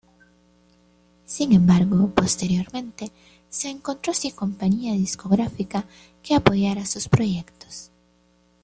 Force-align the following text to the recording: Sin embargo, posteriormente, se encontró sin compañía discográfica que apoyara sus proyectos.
Sin 1.25 1.53
embargo, 1.53 2.09
posteriormente, 2.15 3.11
se 3.49 3.69
encontró 3.69 4.15
sin 4.15 4.31
compañía 4.31 4.93
discográfica 4.93 5.85
que 6.23 6.33
apoyara 6.33 6.87
sus 6.87 7.07
proyectos. 7.07 7.91